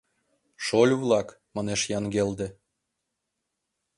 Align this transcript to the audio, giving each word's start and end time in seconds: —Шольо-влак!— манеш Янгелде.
—Шольо-влак!— 0.65 1.27
манеш 1.55 1.81
Янгелде. 1.97 2.47